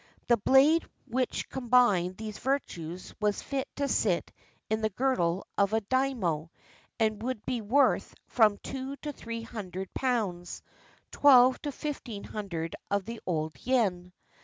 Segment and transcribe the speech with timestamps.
[0.29, 4.31] The blade which combined these virtues was fit to sit
[4.67, 6.49] in the girdle of a daimio,
[6.99, 10.63] and would be worth from two to three hundred pounds;
[11.11, 14.11] twelve to fifteen hundred of the old yen.